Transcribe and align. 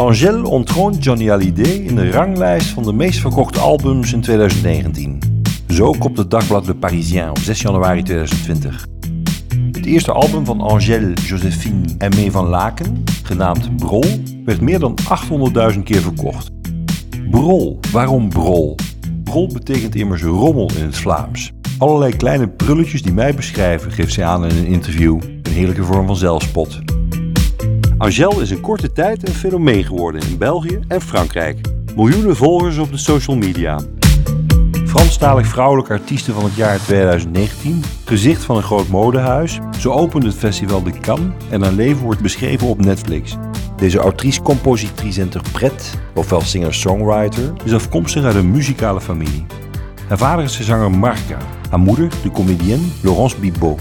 Angèle 0.00 0.48
ontroont 0.48 1.04
Johnny 1.04 1.26
Hallyday 1.26 1.72
in 1.72 1.94
de 1.94 2.10
ranglijst 2.10 2.68
van 2.68 2.82
de 2.82 2.92
meest 2.92 3.20
verkochte 3.20 3.58
albums 3.58 4.12
in 4.12 4.20
2019. 4.20 5.18
Zo 5.68 5.94
kopt 5.98 6.18
het 6.18 6.30
dagblad 6.30 6.66
Le 6.66 6.74
Parisien 6.74 7.30
op 7.30 7.38
6 7.38 7.60
januari 7.60 8.02
2020. 8.02 8.86
Het 9.72 9.86
eerste 9.86 10.12
album 10.12 10.44
van 10.44 10.60
Angèle 10.60 11.12
Josephine 11.12 11.94
Aimé 11.98 12.30
van 12.30 12.46
Laken, 12.46 13.04
genaamd 13.22 13.76
Brol, 13.76 14.04
werd 14.44 14.60
meer 14.60 14.78
dan 14.78 14.98
800.000 15.74 15.82
keer 15.82 16.00
verkocht. 16.00 16.50
Brol, 17.30 17.78
waarom 17.92 18.28
brol? 18.28 18.74
Brol 19.24 19.50
betekent 19.52 19.94
immers 19.94 20.22
rommel 20.22 20.70
in 20.78 20.84
het 20.84 20.96
Vlaams. 20.96 21.52
Allerlei 21.78 22.16
kleine 22.16 22.48
prulletjes 22.48 23.02
die 23.02 23.12
mij 23.12 23.34
beschrijven, 23.34 23.92
geeft 23.92 24.12
zij 24.12 24.24
aan 24.24 24.44
in 24.44 24.56
een 24.56 24.66
interview. 24.66 25.20
Een 25.42 25.52
heerlijke 25.52 25.84
vorm 25.84 26.06
van 26.06 26.16
zelfspot. 26.16 26.99
Angèle 28.00 28.40
is 28.40 28.50
in 28.50 28.60
korte 28.60 28.92
tijd 28.92 29.28
een 29.28 29.34
fenomeen 29.34 29.84
geworden 29.84 30.20
in 30.20 30.38
België 30.38 30.80
en 30.88 31.00
Frankrijk. 31.00 31.60
Miljoenen 31.96 32.36
volgers 32.36 32.78
op 32.78 32.90
de 32.90 32.96
social 32.96 33.36
media. 33.36 33.80
Franstalig 34.86 35.46
vrouwelijke 35.46 35.92
artiesten 35.92 36.34
van 36.34 36.44
het 36.44 36.54
jaar 36.54 36.78
2019, 36.78 37.82
gezicht 38.04 38.44
van 38.44 38.56
een 38.56 38.62
groot 38.62 38.88
modehuis. 38.88 39.58
Ze 39.78 39.90
opende 39.90 40.26
het 40.26 40.36
festival 40.36 40.82
de 40.82 41.00
Cannes 41.00 41.32
en 41.50 41.62
haar 41.62 41.72
leven 41.72 42.02
wordt 42.02 42.20
beschreven 42.20 42.66
op 42.66 42.84
Netflix. 42.84 43.36
Deze 43.76 43.98
autrice, 43.98 44.42
compositrice 44.42 45.20
interpret, 45.20 45.98
ofwel 46.14 46.40
singer-songwriter, 46.40 47.52
is 47.64 47.72
afkomstig 47.72 48.24
uit 48.24 48.34
een 48.34 48.50
muzikale 48.50 49.00
familie. 49.00 49.46
Haar 50.08 50.18
vader 50.18 50.44
is 50.44 50.56
de 50.56 50.64
zanger 50.64 50.90
Marca, 50.90 51.38
haar 51.70 51.80
moeder 51.80 52.08
de 52.22 52.30
comedienne 52.30 52.86
Laurence 53.02 53.38
Bibot. 53.38 53.80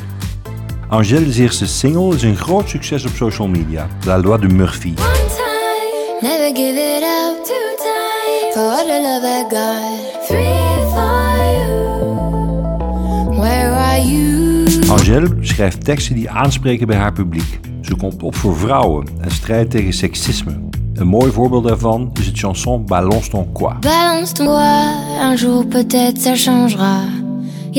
Angèle's 0.90 1.38
eerste 1.38 1.68
single 1.68 2.16
is 2.16 2.22
een 2.22 2.36
groot 2.36 2.70
succes 2.70 3.06
op 3.06 3.12
social 3.16 3.48
media, 3.48 3.88
La 4.06 4.20
Loi 4.20 4.40
de 4.40 4.48
Murphy. 4.48 4.94
Angèle 14.90 15.38
schrijft 15.42 15.86
teksten 15.86 16.16
die 16.16 16.30
aanspreken 16.30 16.88
bij 16.88 16.98
haar 16.98 17.14
publiek. 17.14 17.60
Ze 17.82 17.96
komt 17.96 18.24
op 18.24 18.36
voor 18.36 18.58
vrouwen 18.58 19.08
en 19.22 19.32
strijdt 19.32 19.72
tegen 19.72 19.94
seksisme. 19.94 20.60
Een 20.94 21.08
mooi 21.08 21.32
voorbeeld 21.32 21.68
daarvan 21.68 22.12
is 22.20 22.26
het 22.26 22.38
chanson 22.38 22.86
Balance 22.86 23.30
ton 23.30 23.52
quoi. 23.52 23.74
Balance 23.80 24.34
ton 24.34 24.46
quoi, 24.46 24.94
un 25.22 25.36
jour 25.36 25.66
peut-être 25.66 26.22
ça 26.22 26.36
changera. 26.36 27.19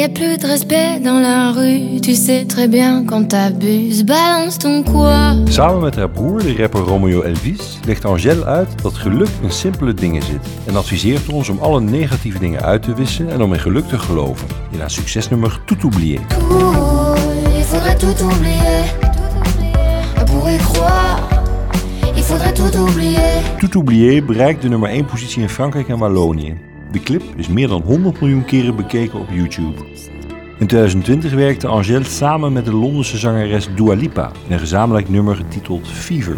Y 0.00 0.02
a 0.02 0.08
plus 0.08 0.38
de 0.38 0.46
respect 0.46 0.98
dans 1.04 1.20
la 1.20 1.52
rue, 1.52 2.00
tu 2.00 2.14
sais 2.14 2.46
très 2.46 2.68
bien 2.68 3.04
quand 3.04 3.28
t'abuses. 3.28 4.02
Balance 4.02 4.58
ton 4.58 4.82
quoi. 4.82 5.34
Samen 5.50 5.80
met 5.82 5.96
haar 5.96 6.08
broer, 6.08 6.42
de 6.42 6.54
rapper 6.56 6.80
Romeo 6.80 7.22
Elvis, 7.22 7.78
legt 7.84 8.04
Angèle 8.04 8.44
uit 8.44 8.68
dat 8.82 8.94
geluk 8.94 9.28
in 9.42 9.50
simpele 9.50 9.94
dingen 9.94 10.22
zit. 10.22 10.40
En 10.66 10.76
adviseert 10.76 11.28
ons 11.28 11.48
om 11.48 11.58
alle 11.58 11.80
negatieve 11.80 12.38
dingen 12.38 12.62
uit 12.62 12.82
te 12.82 12.94
wissen 12.94 13.30
en 13.30 13.42
om 13.42 13.52
in 13.52 13.60
geluk 13.60 13.88
te 13.88 13.98
geloven. 13.98 14.46
In 14.70 14.80
haar 14.80 14.90
succesnummer 14.90 15.60
Tout 15.64 15.84
oublier. 15.84 16.20
Ouh, 16.50 17.14
il 17.58 17.64
faudrait 17.64 17.98
tout 17.98 18.24
oublier. 18.24 18.84
Pour 20.26 20.50
y 20.50 20.56
croire, 20.56 21.28
il 22.16 22.22
faudrait 22.22 22.54
tout 22.54 22.78
oublier. 22.78 23.42
Tout 23.58 23.76
oublier 23.76 24.24
bereikt 24.24 24.62
de 24.62 24.68
nummer 24.68 24.90
1 24.90 25.04
positie 25.04 25.42
in 25.42 25.48
Frankrijk 25.48 25.88
en 25.88 25.98
Wallonië. 25.98 26.69
De 26.92 27.00
clip 27.00 27.22
is 27.36 27.48
meer 27.48 27.69
dan 27.69 27.83
100 27.83 28.20
miljoen 28.20 28.44
keren 28.44 28.77
bekeken 28.77 29.20
op 29.20 29.28
YouTube. 29.30 29.84
In 30.58 30.66
2020 30.66 31.32
werkte 31.32 31.66
Angèle 31.66 32.05
samen 32.05 32.52
met 32.52 32.64
de 32.64 32.72
Londense 32.72 33.19
zangeres 33.19 33.69
Dua 33.74 33.94
Lipa 33.94 34.30
in 34.47 34.52
een 34.52 34.58
gezamenlijk 34.58 35.08
nummer 35.08 35.36
getiteld 35.36 35.88
Fever. 35.88 36.36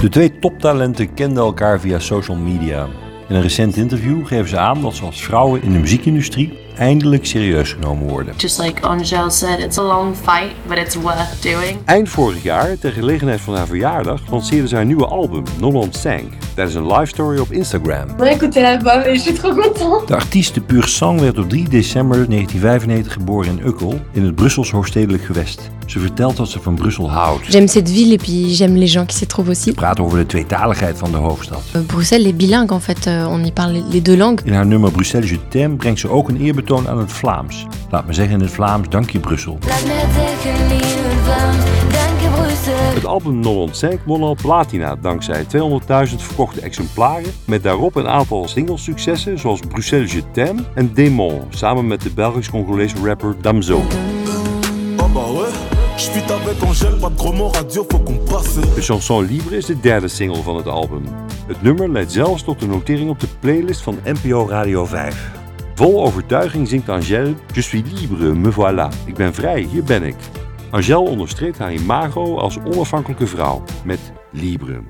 De 0.00 0.08
twee 0.10 0.38
toptalenten 0.38 1.14
kenden 1.14 1.42
elkaar 1.42 1.80
via 1.80 1.98
social 1.98 2.36
media. 2.36 2.86
In 3.28 3.34
een 3.34 3.42
recent 3.42 3.76
interview 3.76 4.26
geven 4.26 4.48
ze 4.48 4.58
aan 4.58 4.82
dat 4.82 4.94
ze 4.94 5.04
als 5.04 5.22
vrouwen 5.22 5.62
in 5.62 5.72
de 5.72 5.78
muziekindustrie 5.78 6.52
eindelijk 6.78 7.26
serieus 7.26 7.72
genomen 7.72 8.08
worden. 8.08 8.34
Just 8.36 8.58
like 8.58 8.82
Angel 8.82 9.30
said, 9.30 9.58
it's 9.60 9.78
a 9.78 9.82
long 9.82 10.16
fight, 10.16 10.54
but 10.66 10.78
it's 10.78 10.94
worth 10.94 11.42
doing. 11.42 11.78
Eind 11.84 12.08
vorig 12.08 12.42
jaar, 12.42 12.78
ter 12.78 12.92
gelegenheid 12.92 13.40
van 13.40 13.54
haar 13.54 13.66
verjaardag, 13.66 14.20
lanceerde 14.30 14.68
ze 14.68 14.74
haar 14.74 14.84
nieuwe 14.84 15.06
album, 15.06 15.42
Nolan 15.60 15.92
Sank, 15.92 16.32
tijdens 16.58 16.76
een 16.76 16.98
live 16.98 17.06
story 17.06 17.38
op 17.38 17.52
Instagram. 17.52 18.08
On 18.10 18.16
va 18.16 18.30
écouter 18.30 18.62
l'album 18.62 19.00
et 19.00 19.14
je 19.14 19.20
suis 19.20 19.38
trop 19.38 19.54
contente. 19.54 20.06
De 20.06 20.14
artiest 20.14 20.54
de 20.54 20.60
Pur 20.60 20.88
Sang 20.88 21.20
werd 21.20 21.38
op 21.38 21.48
3 21.48 21.68
december 21.68 22.28
1995 22.28 23.12
geboren 23.12 23.58
in 23.58 23.66
Ukkel, 23.66 24.00
in 24.12 24.24
het 24.24 24.34
Brussels 24.34 24.70
hoofdstedelijk 24.70 25.24
gewest. 25.24 25.70
Ze 25.86 25.98
vertelt 25.98 26.36
dat 26.36 26.48
ze 26.48 26.60
van 26.60 26.74
Brussel 26.74 27.10
houdt. 27.10 27.46
J'aime 27.46 27.68
cette 27.68 27.90
ville 27.90 28.12
et 28.12 28.22
puis 28.22 28.56
j'aime 28.56 28.76
les 28.76 28.92
gens 28.92 29.06
qui 29.06 29.16
s'y 29.16 29.26
trouvent 29.26 29.48
aussi. 29.48 29.70
Ze 29.70 29.74
praat 29.74 30.00
over 30.00 30.18
de 30.18 30.26
tweetaligheid 30.26 30.98
van 30.98 31.10
de 31.10 31.16
hoofdstad. 31.16 31.62
Euh, 31.74 31.82
Bruxelles 31.86 32.26
est 32.26 32.36
bilingue 32.36 32.72
en 32.72 32.80
fait, 32.80 33.06
euh, 33.06 33.28
on 33.30 33.44
y 33.44 33.52
parle 33.52 33.82
les 33.90 34.02
deux 34.02 34.16
langues. 34.16 34.40
In 34.44 34.52
haar 34.52 34.66
nummer 34.66 34.90
Bruxelles 34.90 35.28
Je 35.28 35.38
t'aime 35.48 35.76
brengt 35.76 36.00
ze 36.00 36.08
ook 36.08 36.28
een 36.28 36.40
eerbetoon 36.40 36.88
aan 36.88 36.98
het 36.98 37.12
Vlaams. 37.12 37.66
Laat 37.90 38.06
me 38.06 38.12
zeggen 38.12 38.34
in 38.34 38.40
het 38.40 38.50
Vlaams, 38.50 38.88
dank 38.88 39.10
je 39.10 39.18
Brussel. 39.18 39.58
La 39.66 39.74
planète 39.84 40.08
Het 42.70 43.06
album 43.06 43.40
Non 43.40 43.68
Sank 43.74 44.00
won 44.04 44.22
al 44.22 44.36
platina 44.42 44.96
dankzij 44.96 45.44
200.000 45.44 45.48
verkochte 46.16 46.60
exemplaren, 46.60 47.32
met 47.44 47.62
daarop 47.62 47.94
een 47.94 48.08
aantal 48.08 48.48
singlessuccessen 48.48 49.38
zoals 49.38 49.60
Bruxelles 49.60 50.12
Je 50.12 50.30
t'aime 50.30 50.62
en 50.74 50.94
Démon, 50.94 51.42
samen 51.48 51.86
met 51.86 52.02
de 52.02 52.10
Belgisch-Congolese 52.10 52.96
rapper 53.02 53.34
Damso. 53.40 53.82
Passe. 58.28 58.60
De 58.74 58.82
chanson 58.82 59.24
Libre 59.24 59.56
is 59.56 59.66
de 59.66 59.80
derde 59.80 60.08
single 60.08 60.42
van 60.42 60.56
het 60.56 60.66
album. 60.66 61.02
Het 61.46 61.62
nummer 61.62 61.90
leidt 61.90 62.12
zelfs 62.12 62.42
tot 62.44 62.62
een 62.62 62.68
notering 62.68 63.10
op 63.10 63.20
de 63.20 63.28
playlist 63.40 63.80
van 63.80 63.98
NPO 64.04 64.46
Radio 64.48 64.84
5. 64.84 65.30
Vol 65.74 66.04
overtuiging 66.04 66.68
zingt 66.68 66.88
Angèle 66.88 67.34
Je 67.52 67.62
suis 67.62 67.84
libre, 68.00 68.34
me 68.34 68.52
voilà. 68.52 69.06
Ik 69.06 69.14
ben 69.14 69.34
vrij, 69.34 69.60
hier 69.60 69.84
ben 69.84 70.02
ik. 70.02 70.16
Angèle 70.70 70.98
onderstreept 70.98 71.58
haar 71.58 71.72
imago 71.72 72.36
als 72.36 72.58
onafhankelijke 72.64 73.26
vrouw 73.26 73.62
met 73.84 74.12
Libre. 74.32 74.82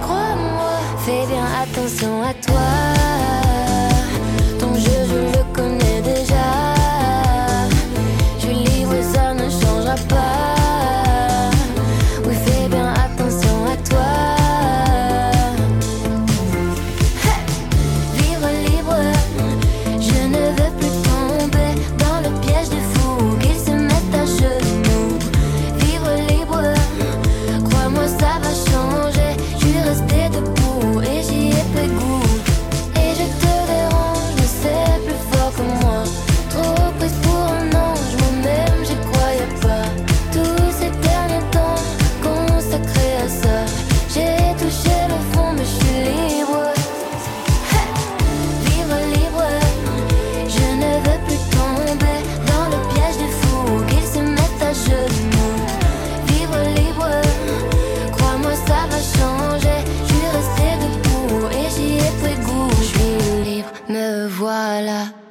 crois-moi. 0.00 0.74
Fais 1.04 1.26
bien 1.26 1.46
attention 1.62 2.22
à 2.22 2.34
toi. 2.34 3.43
Voilà. 64.44 65.23